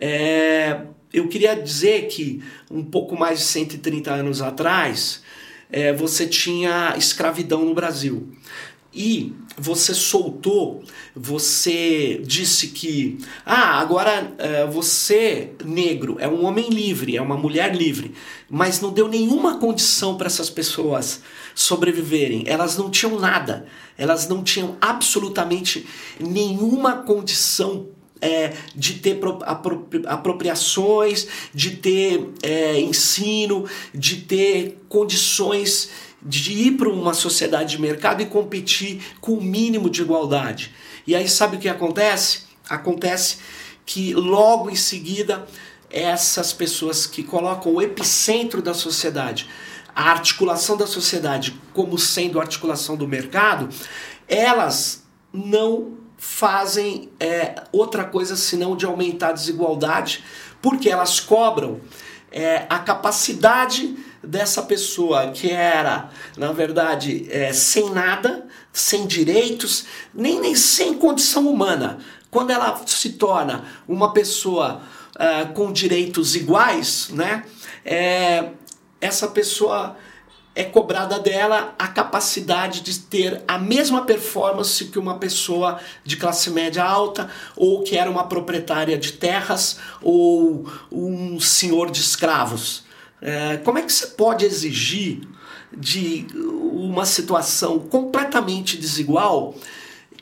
É, 0.00 0.82
eu 1.12 1.28
queria 1.28 1.54
dizer 1.54 2.06
que 2.06 2.42
um 2.70 2.84
pouco 2.84 3.18
mais 3.18 3.40
de 3.40 3.44
130 3.44 4.12
anos 4.12 4.40
atrás, 4.40 5.22
é, 5.70 5.92
você 5.92 6.26
tinha 6.26 6.94
escravidão 6.96 7.64
no 7.64 7.74
Brasil 7.74 8.32
e 8.92 9.32
você 9.56 9.94
soltou, 9.94 10.82
você 11.14 12.20
disse 12.24 12.68
que, 12.68 13.18
ah, 13.46 13.78
agora 13.78 14.34
é, 14.38 14.66
você, 14.66 15.52
negro, 15.64 16.16
é 16.18 16.26
um 16.26 16.44
homem 16.44 16.68
livre, 16.70 17.16
é 17.16 17.22
uma 17.22 17.36
mulher 17.36 17.74
livre, 17.74 18.14
mas 18.48 18.80
não 18.80 18.92
deu 18.92 19.06
nenhuma 19.06 19.58
condição 19.58 20.16
para 20.16 20.26
essas 20.26 20.50
pessoas 20.50 21.22
sobreviverem, 21.54 22.44
elas 22.46 22.76
não 22.76 22.90
tinham 22.90 23.18
nada, 23.18 23.66
elas 23.96 24.28
não 24.28 24.42
tinham 24.42 24.76
absolutamente 24.80 25.86
nenhuma 26.18 27.02
condição 27.02 27.88
é, 28.20 28.52
de 28.74 28.94
ter 28.94 29.18
apropriações, 30.06 31.26
de 31.54 31.70
ter 31.76 32.28
é, 32.42 32.78
ensino, 32.78 33.66
de 33.94 34.16
ter 34.16 34.78
condições 34.88 35.90
de 36.22 36.52
ir 36.52 36.72
para 36.72 36.88
uma 36.88 37.14
sociedade 37.14 37.76
de 37.76 37.82
mercado 37.82 38.22
e 38.22 38.26
competir 38.26 39.02
com 39.20 39.32
o 39.32 39.42
mínimo 39.42 39.88
de 39.88 40.02
igualdade. 40.02 40.74
E 41.06 41.14
aí 41.14 41.28
sabe 41.28 41.56
o 41.56 41.60
que 41.60 41.68
acontece? 41.68 42.42
Acontece 42.68 43.38
que 43.86 44.14
logo 44.14 44.70
em 44.70 44.76
seguida 44.76 45.46
essas 45.90 46.52
pessoas 46.52 47.06
que 47.06 47.22
colocam 47.22 47.74
o 47.74 47.82
epicentro 47.82 48.62
da 48.62 48.72
sociedade, 48.72 49.48
a 49.94 50.10
articulação 50.10 50.76
da 50.76 50.86
sociedade 50.86 51.58
como 51.74 51.98
sendo 51.98 52.38
a 52.38 52.42
articulação 52.42 52.96
do 52.96 53.08
mercado, 53.08 53.68
elas 54.28 55.04
não 55.32 55.98
fazem 56.16 57.10
é, 57.18 57.54
outra 57.72 58.04
coisa 58.04 58.36
senão 58.36 58.76
de 58.76 58.84
aumentar 58.84 59.30
a 59.30 59.32
desigualdade, 59.32 60.22
porque 60.60 60.88
elas 60.88 61.18
cobram 61.18 61.80
é, 62.30 62.66
a 62.68 62.78
capacidade 62.78 63.96
dessa 64.22 64.62
pessoa 64.62 65.30
que 65.30 65.50
era, 65.50 66.10
na 66.36 66.52
verdade, 66.52 67.26
é, 67.30 67.52
sem 67.52 67.90
nada, 67.90 68.46
sem 68.72 69.06
direitos, 69.06 69.86
nem, 70.14 70.40
nem 70.40 70.54
sem 70.54 70.94
condição 70.94 71.48
humana. 71.48 71.98
Quando 72.30 72.50
ela 72.50 72.80
se 72.86 73.10
torna 73.10 73.64
uma 73.88 74.12
pessoa 74.12 74.82
é, 75.18 75.44
com 75.46 75.72
direitos 75.72 76.36
iguais, 76.36 77.08
né, 77.10 77.44
é, 77.84 78.50
essa 79.00 79.28
pessoa 79.28 79.96
é 80.54 80.64
cobrada 80.64 81.18
dela 81.18 81.74
a 81.78 81.88
capacidade 81.88 82.80
de 82.80 82.98
ter 82.98 83.42
a 83.46 83.56
mesma 83.56 84.04
performance 84.04 84.84
que 84.86 84.98
uma 84.98 85.18
pessoa 85.18 85.80
de 86.04 86.16
classe 86.16 86.50
média 86.50 86.84
alta, 86.84 87.30
ou 87.56 87.82
que 87.82 87.96
era 87.96 88.10
uma 88.10 88.24
proprietária 88.24 88.98
de 88.98 89.12
terras, 89.12 89.78
ou 90.02 90.70
um 90.90 91.40
senhor 91.40 91.90
de 91.90 92.00
escravos. 92.00 92.84
É, 93.20 93.58
como 93.58 93.78
é 93.78 93.82
que 93.82 93.92
você 93.92 94.06
pode 94.08 94.44
exigir 94.44 95.20
de 95.76 96.26
uma 96.34 97.04
situação 97.04 97.78
completamente 97.78 98.76
desigual 98.76 99.54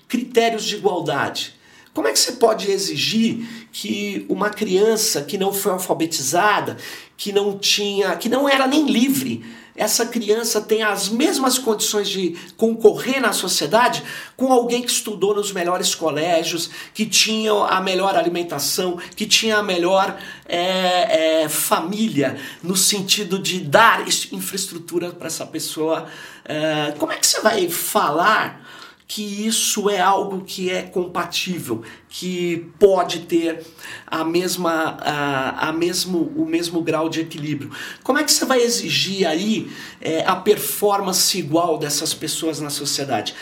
critérios 0.09 0.65
de 0.65 0.77
igualdade? 0.77 1.55
Como 1.95 2.07
é 2.07 2.13
que 2.13 2.19
você 2.19 2.33
pode 2.33 2.71
exigir 2.71 3.69
que 3.73 4.25
uma 4.29 4.51
criança 4.51 5.23
que 5.23 5.37
não 5.37 5.53
foi 5.53 5.73
alfabetizada, 5.73 6.77
que 7.17 7.33
não 7.33 7.59
tinha, 7.59 8.15
que 8.17 8.29
não 8.29 8.49
era 8.49 8.67
nem 8.67 8.87
livre, 8.87 9.45
essa 9.79 10.05
criança 10.05 10.61
tem 10.61 10.83
as 10.83 11.09
mesmas 11.09 11.57
condições 11.57 12.09
de 12.09 12.37
concorrer 12.57 13.21
na 13.21 13.33
sociedade 13.33 14.03
com 14.37 14.53
alguém 14.53 14.83
que 14.83 14.91
estudou 14.91 15.35
nos 15.35 15.53
melhores 15.53 15.95
colégios, 15.95 16.69
que 16.93 17.07
tinha 17.07 17.53
a 17.53 17.81
melhor 17.81 18.17
alimentação, 18.17 18.99
que 19.15 19.25
tinha 19.25 19.59
a 19.59 19.63
melhor 19.63 20.19
é, 20.47 21.43
é, 21.45 21.49
família, 21.49 22.37
no 22.63 22.77
sentido 22.77 23.39
de 23.39 23.61
dar 23.61 24.05
infraestrutura 24.33 25.11
para 25.11 25.29
essa 25.29 25.47
pessoa. 25.47 26.07
É, 26.45 26.93
como 26.99 27.13
é 27.13 27.17
que 27.17 27.27
você 27.27 27.41
vai 27.41 27.69
falar? 27.69 28.68
Que 29.09 29.47
isso 29.47 29.89
é 29.89 29.99
algo 29.99 30.45
que 30.45 30.69
é 30.69 30.83
compatível, 30.83 31.83
que 32.11 32.71
pode 32.79 33.21
ter 33.21 33.65
a 34.07 34.23
mesma, 34.23 34.99
a, 35.01 35.69
a 35.69 35.73
mesmo, 35.73 36.31
o 36.37 36.45
mesmo 36.45 36.83
grau 36.83 37.09
de 37.09 37.23
equilíbrio. 37.23 37.71
Como 38.05 38.19
é 38.19 38.23
que 38.23 38.31
você 38.31 38.45
vai 38.45 38.61
exigir 38.61 39.27
aí 39.27 39.73
é, 39.99 40.23
a 40.27 40.37
performance 40.37 41.39
igual 41.39 41.79
dessas 41.79 42.13
pessoas 42.13 42.61
na 42.61 42.69
sociedade? 42.69 43.35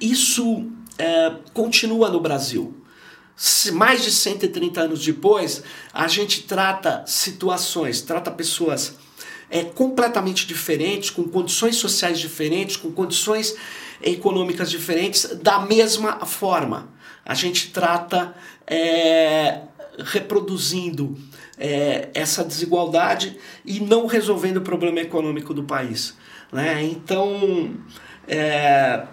Isso 0.00 0.66
é, 0.96 1.34
continua 1.52 2.08
no 2.08 2.18
Brasil. 2.18 2.74
Mais 3.74 4.02
de 4.02 4.10
130 4.10 4.80
anos 4.80 5.04
depois, 5.04 5.62
a 5.92 6.08
gente 6.08 6.44
trata 6.44 7.04
situações, 7.06 8.00
trata 8.00 8.30
pessoas 8.30 8.96
é, 9.50 9.62
completamente 9.62 10.46
diferentes, 10.46 11.10
com 11.10 11.24
condições 11.24 11.76
sociais 11.76 12.18
diferentes, 12.18 12.76
com 12.76 12.90
condições 12.90 13.54
econômicas 14.02 14.70
diferentes, 14.70 15.36
da 15.36 15.60
mesma 15.60 16.24
forma. 16.26 16.88
A 17.24 17.34
gente 17.34 17.70
trata 17.70 18.34
é, 18.66 19.62
reproduzindo 19.98 21.16
é, 21.58 22.08
essa 22.14 22.44
desigualdade 22.44 23.36
e 23.64 23.80
não 23.80 24.06
resolvendo 24.06 24.58
o 24.58 24.62
problema 24.62 25.00
econômico 25.00 25.54
do 25.54 25.64
país. 25.64 26.16
Né? 26.52 26.82
Então, 26.84 27.74
é, 28.28 29.06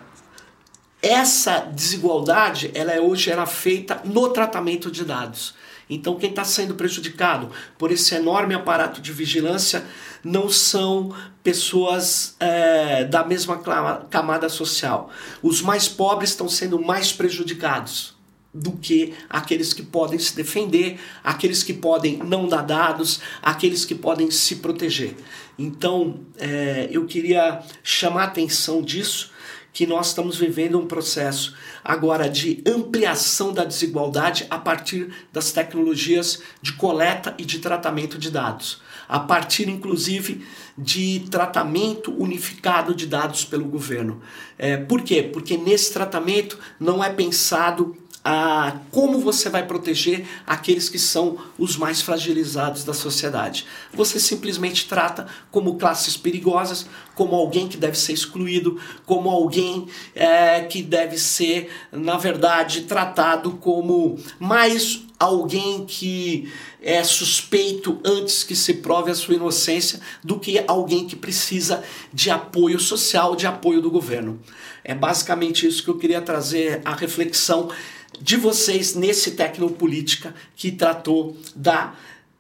essa 1.02 1.60
desigualdade 1.60 2.72
ela 2.74 2.92
é 2.92 3.02
hoje 3.02 3.30
era 3.30 3.46
feita 3.46 4.02
no 4.06 4.30
tratamento 4.30 4.92
de 4.92 5.04
dados. 5.04 5.56
Então, 5.90 6.16
quem 6.16 6.30
está 6.30 6.44
sendo 6.44 6.76
prejudicado 6.76 7.50
por 7.78 7.92
esse 7.92 8.16
enorme 8.16 8.54
aparato 8.54 9.02
de 9.02 9.12
vigilância 9.12 9.86
não 10.24 10.50
são 10.50 11.14
pessoas 11.44 12.36
é, 12.40 13.04
da 13.04 13.24
mesma 13.24 13.62
camada 14.10 14.48
social. 14.48 15.10
Os 15.42 15.62
mais 15.62 15.88
pobres 15.88 16.30
estão 16.30 16.48
sendo 16.48 16.80
mais 16.80 17.12
prejudicados 17.12 18.14
do 18.54 18.74
que 18.74 19.14
aqueles 19.30 19.74
que 19.74 19.82
podem 19.82 20.20
se 20.20 20.36
defender, 20.36 21.00
aqueles 21.24 21.64
que 21.64 21.74
podem 21.74 22.18
não 22.18 22.48
dar 22.48 22.62
dados, 22.62 23.20
aqueles 23.42 23.84
que 23.84 23.96
podem 23.96 24.30
se 24.30 24.58
proteger. 24.58 25.16
Então, 25.58 26.20
é, 26.38 26.88
eu 26.92 27.06
queria 27.06 27.64
chamar 27.84 28.22
a 28.22 28.26
atenção 28.26 28.82
disso 28.82 29.33
que 29.74 29.88
nós 29.88 30.10
estamos 30.10 30.38
vivendo 30.38 30.80
um 30.80 30.86
processo 30.86 31.56
agora 31.84 32.30
de 32.30 32.64
ampliação 32.66 33.52
da 33.52 33.66
desigualdade 33.66 34.46
a 34.50 34.60
partir 34.60 35.12
das 35.34 35.52
tecnologias 35.52 36.42
de 36.62 36.74
coleta 36.74 37.34
e 37.40 37.44
de 37.44 37.58
tratamento 37.58 38.20
de 38.20 38.30
dados, 38.30 38.82
a 39.10 39.20
partir 39.20 39.68
inclusive 39.68 40.46
de 40.78 41.26
tratamento 41.32 42.14
unificado 42.14 42.94
de 42.94 43.08
dados 43.08 43.44
pelo 43.44 43.66
governo. 43.66 44.22
É, 44.58 44.78
por 44.78 45.02
quê? 45.02 45.24
Porque 45.24 45.58
nesse 45.58 45.92
tratamento 45.92 46.58
não 46.80 47.04
é 47.04 47.10
pensado 47.10 47.98
a 48.24 48.78
como 48.90 49.20
você 49.20 49.50
vai 49.50 49.66
proteger 49.68 50.26
aqueles 50.48 50.88
que 50.88 50.98
são 50.98 51.38
os 51.58 51.76
mais 51.76 52.02
fragilizados 52.02 52.84
da 52.84 52.94
sociedade. 52.94 53.66
Você 53.94 54.20
simplesmente 54.20 54.88
trata 54.88 55.28
como 55.52 55.76
classes 55.76 56.16
perigosas, 56.16 56.86
como 57.16 57.36
alguém 57.36 57.68
que 57.68 57.76
deve 57.76 57.98
ser 57.98 58.14
excluído, 58.14 58.80
como 59.06 59.30
alguém 59.30 59.88
é, 60.16 60.62
que 60.62 60.82
deve 60.82 61.18
ser, 61.18 61.70
na 61.92 62.18
verdade, 62.18 62.82
tratado 62.82 63.52
como 63.54 64.18
mais 64.40 65.02
alguém 65.20 65.86
que 65.86 66.52
é 66.82 67.04
suspeito 67.04 68.00
antes 68.04 68.44
que 68.44 68.56
se 68.56 68.76
prove 68.76 69.10
a 69.10 69.16
sua 69.16 69.36
inocência 69.36 70.00
do 70.24 70.40
que 70.40 70.62
alguém 70.68 71.08
que 71.08 71.16
precisa 71.16 71.84
de 72.14 72.30
apoio 72.30 72.80
social, 72.80 73.36
de 73.36 73.48
apoio 73.48 73.82
do 73.82 73.90
governo. 73.90 74.40
É 74.84 74.94
basicamente 74.94 75.66
isso 75.66 75.82
que 75.82 75.90
eu 75.90 75.98
queria 75.98 76.22
trazer 76.22 76.82
a 76.84 76.94
reflexão 76.94 77.70
de 78.22 78.38
vocês 78.38 78.96
nesse 78.96 79.32
Tecnopolítica 79.32 80.34
que 80.56 80.72
tratou 80.72 81.38
da 81.56 81.96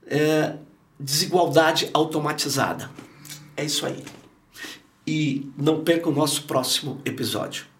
é, 0.07 0.55
desigualdade 0.99 1.89
automatizada. 1.93 2.89
É 3.55 3.63
isso 3.63 3.85
aí. 3.85 4.03
E 5.05 5.51
não 5.57 5.83
perca 5.83 6.09
o 6.09 6.13
nosso 6.13 6.43
próximo 6.43 7.01
episódio. 7.05 7.72